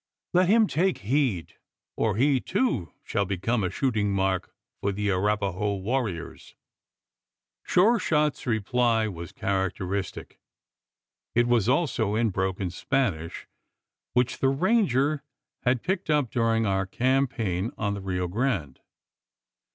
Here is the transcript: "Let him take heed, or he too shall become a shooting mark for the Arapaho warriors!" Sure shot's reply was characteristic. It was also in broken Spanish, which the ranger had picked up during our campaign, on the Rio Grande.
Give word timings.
"Let 0.33 0.49
him 0.49 0.65
take 0.65 0.97
heed, 1.05 1.57
or 1.95 2.15
he 2.15 2.39
too 2.41 2.91
shall 3.03 3.23
become 3.23 3.63
a 3.63 3.69
shooting 3.69 4.11
mark 4.15 4.51
for 4.81 4.91
the 4.91 5.11
Arapaho 5.11 5.75
warriors!" 5.75 6.55
Sure 7.61 7.99
shot's 7.99 8.47
reply 8.47 9.07
was 9.07 9.31
characteristic. 9.31 10.39
It 11.35 11.45
was 11.45 11.69
also 11.69 12.15
in 12.15 12.31
broken 12.31 12.71
Spanish, 12.71 13.45
which 14.13 14.39
the 14.39 14.49
ranger 14.49 15.21
had 15.65 15.83
picked 15.83 16.09
up 16.09 16.31
during 16.31 16.65
our 16.65 16.87
campaign, 16.87 17.69
on 17.77 17.93
the 17.93 18.01
Rio 18.01 18.27
Grande. 18.27 18.79